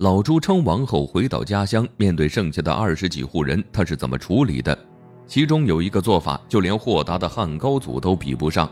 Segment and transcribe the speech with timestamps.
[0.00, 4.76] 老朱称王后回到家乡，面对剩下的二十几户人，他是怎么处理的？
[5.26, 8.66] 其中有一个做法，就连豁达的汉高祖都比不上。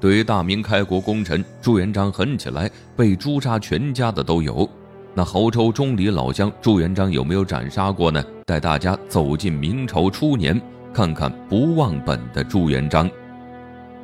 [0.00, 4.68] 对于大明开国功臣朱元璋，狠起来被诛杀全家的都有。
[5.14, 8.20] 那亳州钟离老乡朱元璋有没有斩杀过呢？
[8.44, 10.60] 带大家走进明朝初年，
[10.92, 13.08] 看看不忘本的朱元璋。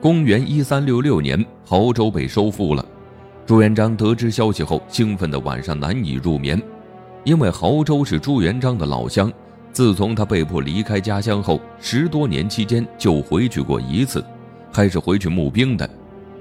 [0.00, 2.86] 公元一三六六年，亳州被收复了。
[3.48, 6.62] 朱元璋得知消息后，兴奋的晚上难以入眠，
[7.24, 9.32] 因为亳州是朱元璋的老乡。
[9.72, 14.22] 自从他被迫离开家乡后，十多年期间就回去过一次，
[14.70, 15.88] 还是回去募兵的。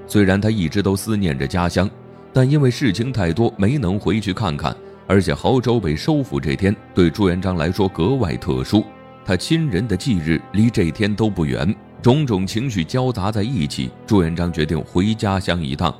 [0.06, 1.88] 虽然他一直都思念着家乡，
[2.30, 4.76] 但因为事情太多，没能回去看看。
[5.06, 8.84] 而且亳州被收复这天，对朱元璋来说格外特殊，
[9.24, 15.94] 他亲人的忌日离这天都不远，种种情绪交杂在一起，朱元璋决定回家乡一趟。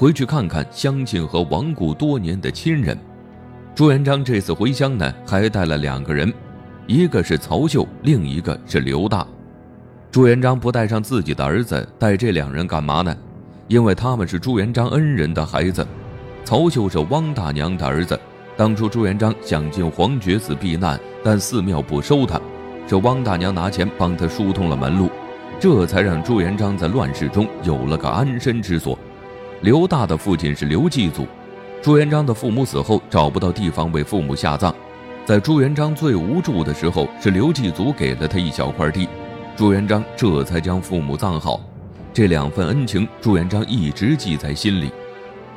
[0.00, 2.98] 回去看看乡亲和亡故多年的亲人。
[3.74, 6.32] 朱元璋这次回乡呢，还带了两个人，
[6.86, 9.26] 一个是曹秀，另一个是刘大。
[10.10, 13.14] 朱元璋不带上自己的儿子，带这两人干嘛呢？
[13.68, 15.86] 因为他们是朱元璋恩人的孩子。
[16.46, 18.18] 曹秀是汪大娘的儿子，
[18.56, 22.40] 当初朱元璋想进黄觉寺避难，但寺庙不收他，
[22.88, 25.10] 是汪大娘拿钱帮他疏通了门路，
[25.60, 28.98] 这才让朱元璋在乱世中有了个安身之所。
[29.62, 31.26] 刘大的父亲是刘继祖，
[31.82, 34.74] 朱元璋的父母死后找不到地方为父母下葬，
[35.26, 39.06] 在朱元璋最无助的时候，是刘继祖给了他一小块地，
[39.54, 41.60] 朱元璋这才将父母葬好。
[42.10, 44.90] 这两份恩情，朱元璋一直记在心里。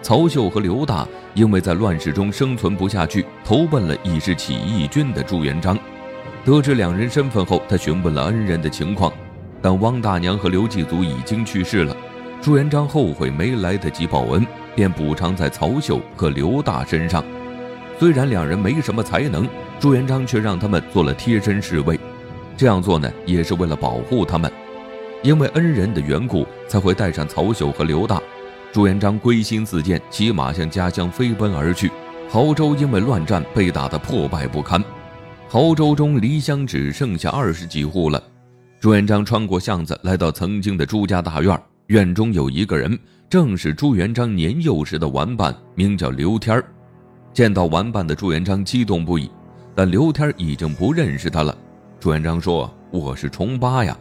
[0.02, 5.80] 曹秀和刘大因为在乱世中生存不下去，投奔了已是起义军的朱元璋。
[6.44, 9.14] 得知两人身份后，他询问了恩人的情况，
[9.62, 11.93] 但汪大娘和刘继祖已经去世了。
[12.44, 17.24] 朱元璋后悔没来得及报恩，便补偿在曹秀和刘大身上。
[17.98, 19.48] 虽然两人没什么才能，
[19.80, 21.98] 朱元璋却让他们做了贴身侍卫。
[22.58, 24.52] 这样做呢，也是为了保护他们。
[25.22, 28.22] 因为恩人的缘故，才会带上曹秀和刘大。
[28.74, 31.90] 朱元璋归心似箭，骑马向家乡飞奔而去。
[32.30, 34.84] 亳州因为乱战被打得破败不堪，
[35.50, 38.22] 亳州中离乡只剩下二十几户了。
[38.82, 41.58] 朱元璋穿过巷子，来到曾经的朱家大院。
[41.94, 42.98] 院中有一个人，
[43.30, 46.66] 正是朱元璋年幼时的玩伴，名叫刘天儿。
[47.32, 49.30] 见到玩伴的朱元璋激动不已，
[49.76, 51.56] 但刘天儿已经不认识他了。
[52.00, 53.96] 朱元璋说：“我是重八呀。”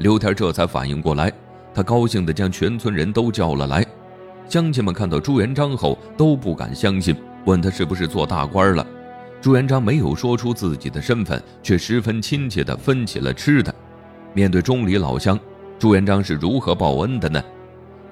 [0.00, 1.30] 刘天这才反应过来，
[1.74, 3.84] 他高兴地将全村人都叫了来。
[4.48, 7.14] 乡亲们看到朱元璋后都不敢相信，
[7.44, 8.86] 问他是不是做大官了。
[9.42, 13.74] 朱元璋没有说出自己的身份，却十分亲切地分起了吃的。
[14.32, 15.38] 面对钟离老乡。
[15.78, 17.42] 朱元璋是如何报恩的呢？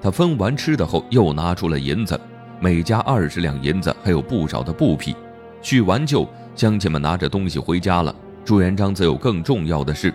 [0.01, 2.19] 他分完吃的后，又拿出了银子，
[2.59, 5.15] 每家二十两银子，还有不少的布匹。
[5.63, 8.15] 叙完旧，乡亲们拿着东西回家了。
[8.43, 10.13] 朱元璋则有更重要的事，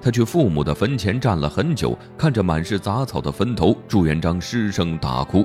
[0.00, 5.44] 他去父母的坟前站了很久，看着满是杂草的坟头，朱元璋失声大哭。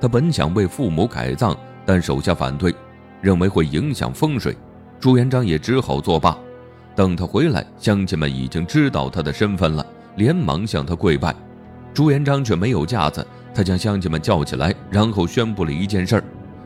[0.00, 2.74] 他本想为父母改葬，但手下反对，
[3.20, 4.56] 认为会影响风水。
[4.98, 6.36] 朱元璋也只好作罢。
[6.96, 9.86] 等他回来，乡亲们已经知道他的身份了。
[10.18, 11.32] 连忙向他跪拜，
[11.94, 13.24] 朱元璋却没有架子，
[13.54, 16.24] 他将乡亲们叫起来，然后宣布了一件事儿，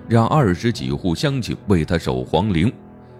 [0.08, 2.72] 让二十几户乡亲为他守皇陵，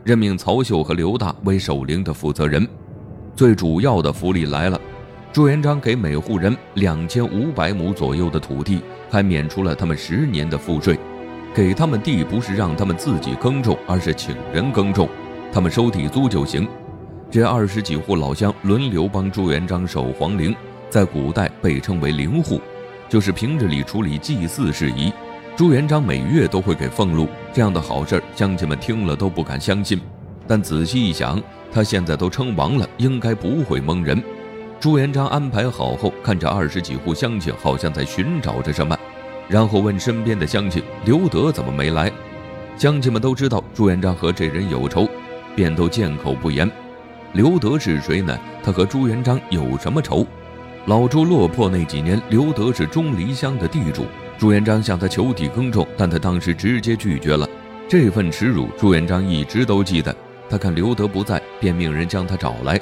[0.03, 2.67] 任命曹秀和刘大为守陵的负责人。
[3.37, 4.81] 最主要的福利来了，
[5.35, 10.99] 朱元璋给每户人两千五百亩左右的土地，还免除了他们十年的赋税。
[11.55, 15.07] 给他们地不是让他们自己耕种，而是请人耕种，
[15.53, 16.67] 他们收地租就行。
[17.33, 20.55] 这二十几户老乡轮流帮朱元璋守皇陵，
[20.91, 22.61] 在古代被称为陵户，
[23.09, 25.11] 就是平日里处理祭祀事宜。
[25.57, 29.99] 朱元璋每月都会给俸禄，这样的好事儿乡亲们听了都不敢相信。
[30.47, 34.23] 但仔细一想，他现在都称王了，应该不会蒙人。
[34.79, 38.95] 朱元璋安排好后，看着二十几户乡亲，好像在寻找着什么，
[39.49, 42.13] 然后问身边的乡亲刘德怎么没来。
[42.77, 45.09] 乡亲们都知道朱元璋和这人有仇，
[45.57, 46.71] 便都缄口不言。
[47.35, 48.39] 刘德是谁呢？
[48.63, 50.27] 他和朱元璋有什么仇？
[50.85, 54.05] 老朱落魄那几年，刘德是钟离乡的地主，
[54.37, 57.49] 朱元璋向他求地耕种，但他当时直接拒绝了。
[57.89, 60.15] 这份耻辱，朱元璋一直都记得。
[60.51, 62.79] 他看刘德不在，便命人将他找来。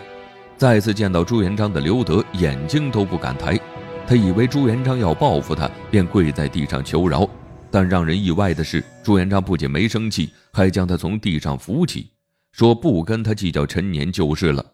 [0.57, 3.57] 再次见到朱元璋的刘德，眼睛都不敢抬。
[4.05, 7.29] 他以为朱元璋要报复他，便跪在地上求饶。
[7.71, 12.11] 但让人意外的是，朱元璋不仅没生气，还将他从地上扶起。
[12.53, 14.65] 说不跟他计较陈年旧事了。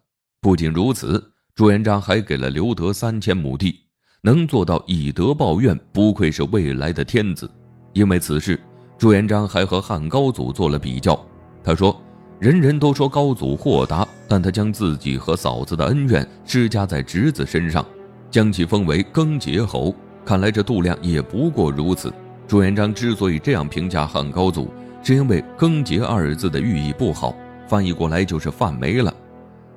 [0.41, 3.81] 不仅如此，朱元璋还给了刘德三千亩地，
[4.23, 7.51] 能做到以德报怨，不愧是未来的天子。
[7.93, 8.59] 因为此事，
[8.99, 11.19] 朱元璋还和汉高祖做了比较。
[11.65, 12.01] 他说
[12.39, 17.85] ：“人人都说高祖豁达，但他将自己和嫂子的恩怨施加在侄子身上，
[18.31, 19.95] 将其封为更节侯。
[20.25, 22.13] 看来这度量也不过如此。”
[22.47, 24.71] 朱元璋之所以这样评价汉高祖，
[25.03, 27.35] 是因为“更节”二字的寓意不好，
[27.67, 29.13] 翻译过来就是饭没了。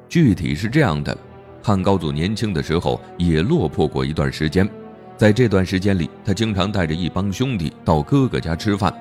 [0.08, 1.16] 具体是这样的：
[1.62, 4.68] 汉高祖年轻的时候也落魄过一段时间，
[5.18, 8.94] 在这段时间里，他经常带着一帮兄弟到哥哥家吃饭，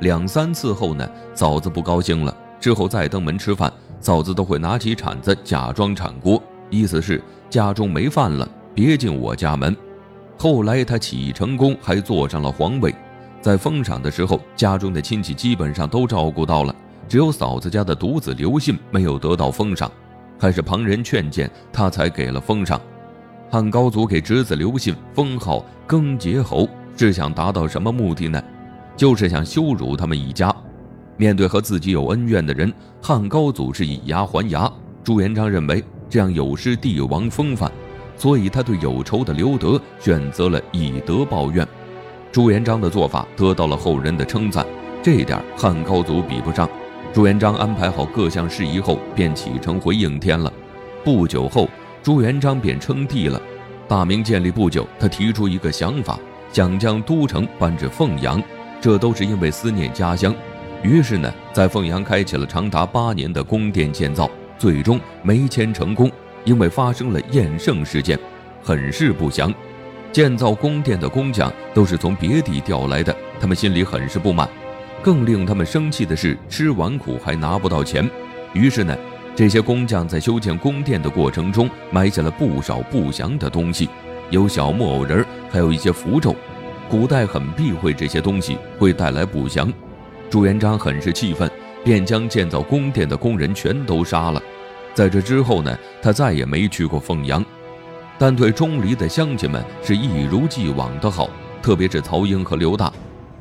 [0.00, 9.76] 两三次后呢，嫂子不高兴了，之后再登门吃饭，嫂子都会拿起铲子假装铲锅，意思是家中没饭了，别进我家门。
[10.36, 12.94] 后来他起义成功，还坐上了皇位。
[13.40, 16.74] 在封赏的时候，家中的亲戚基本上都照顾到了，
[17.10, 19.90] 只有嫂子家的独子刘信没有得到封赏，
[20.38, 22.80] 还是旁人劝谏他才给了封赏。
[23.50, 28.40] 汉高祖给侄子刘信封号更节侯，是想达到什么目的呢？
[28.96, 30.54] 就是想羞辱他们一家。
[31.16, 32.72] 面对和自己有恩怨的人，
[33.02, 34.70] 汉高祖是以牙还牙。
[35.02, 37.72] 朱元璋认为这样有失帝王风范，
[38.16, 41.66] 所以他对有仇的刘德选择了以德报怨。
[42.30, 44.64] 朱元璋的做法得到了后人的称赞，
[45.02, 46.70] 这一点汉高祖比不上。
[47.12, 50.52] 朱元璋安排好各项事宜后，便启程回应天了。
[51.04, 51.68] 不久后，
[52.04, 53.40] 朱元璋便称帝了。
[53.88, 56.16] 大明建立不久，他提出一个想法，
[56.52, 58.40] 想将都城搬至凤阳，
[58.80, 60.32] 这都是因为思念家乡。
[60.84, 66.08] 于是呢，在凤阳开启了长达八年的宫殿建造，最终没签成功，
[66.44, 68.16] 因为发生了验圣事件，
[68.62, 69.52] 很是不祥。
[70.12, 74.48] 建造宫殿的工匠都是从别地调来的，他们心里很是不满。
[75.02, 78.08] 更令他们生气的是，吃完苦还拿不到钱。
[78.52, 78.96] 于是呢，
[79.34, 83.88] 这些工匠在修建宫殿的过程中埋下了不少不祥的东西，
[84.30, 86.34] 有小木偶人，还有一些符咒。
[86.88, 89.72] 古代很避讳这些东西会带来不祥。
[90.28, 91.50] 朱元璋很是气愤，
[91.84, 94.42] 便将建造宫殿的工人全都杀了。
[94.92, 97.44] 在这之后呢，他再也没去过凤阳。
[98.18, 101.30] 但对钟离的乡亲们是一如既往的好，
[101.62, 102.92] 特别是曹英和刘大。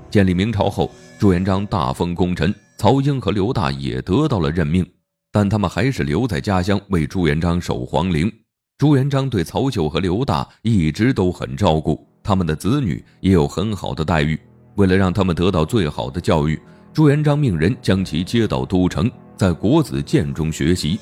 [0.09, 0.89] 建立明朝后，
[1.19, 4.89] 朱元璋大封功臣，曹英和刘大也得到了任命，
[5.33, 8.31] 但他们还是留在家乡为朱元璋守皇陵。
[8.77, 14.39] 朱元璋对曹秀和刘大一直都很照顾，他们的子女也有很好的待遇。
[14.75, 16.57] 为了让他们得到最好的教育，
[16.93, 20.97] 朱元璋命人将其接到都城，在国子监中学习。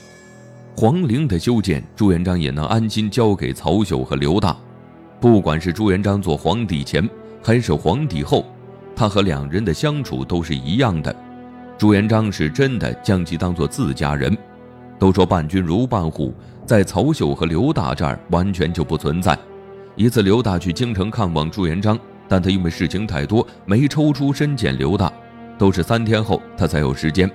[0.76, 4.58] 皇陵的修建，朱元璋也能安心交给曹秀和刘大。
[5.22, 7.08] 不管是朱元璋做皇帝前，
[7.44, 8.44] 还是皇帝后，
[8.98, 11.16] 他和两人的相处都是一样的。
[11.78, 14.36] 朱元璋是真的将其当做自家人。
[14.98, 16.34] 都说伴君如伴虎，
[16.66, 19.38] 在曹秀和刘大这儿完全就不存在。
[19.96, 25.14] 一次，刘大去京城看望朱元璋，但他因为事情太多，没抽出身见刘大，
[25.60, 27.30] 都是三天后他才有时间。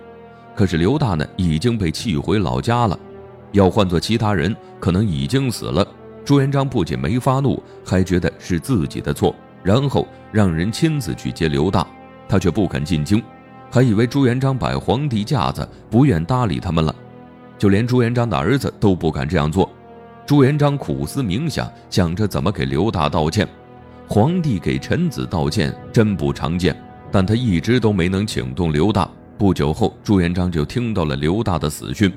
[0.56, 2.98] 可是刘大呢，已经被气回老家了。
[3.52, 5.86] 要换做其他人，可能已经死了。
[6.24, 9.32] 朱元璋不仅没发怒，还觉得是自己的错，
[9.62, 11.86] 然后让人亲自去接刘大，
[12.28, 13.22] 他却不肯进京，
[13.70, 16.94] 还以为朱元璋摆皇帝架子，不愿搭理他们了。
[17.58, 19.70] 就连朱元璋的儿子都不敢这样做。
[20.26, 23.46] 朱元璋苦思冥想，想着怎么给刘大道歉。
[24.08, 26.76] 皇帝给臣子道歉真不常见，
[27.10, 29.08] 但他一直都没能请动刘大。
[29.38, 32.12] 不久后，朱元璋就听到了刘大的死讯。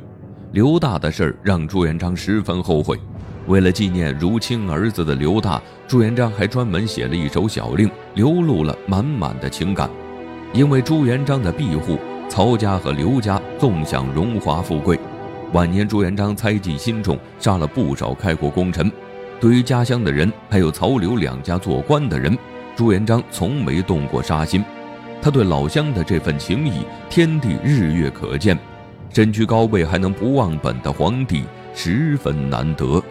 [0.52, 3.00] 刘大的事儿让朱元璋十分后悔。
[3.48, 9.90] 为了纪念如亲儿子的刘大，朱元璋还专门写了一首小令，流露了满满的情感。
[10.52, 15.00] 因为朱元璋的庇护，曹家和刘家纵享荣华富贵。
[15.54, 18.92] 晚年朱元璋猜忌心重，杀了不少开国功臣。
[19.40, 22.36] 对于家乡的人，还有曹刘两家做官的人，
[22.76, 24.64] 朱元璋从没动过杀心。
[25.22, 28.58] 他对老乡的这份情谊，天地日月可见。
[29.14, 33.02] 身居高位还能不忘本的皇帝，十分难得。